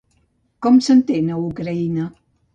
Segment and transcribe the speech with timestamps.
[0.65, 2.09] Com s'entén a Ucraïna?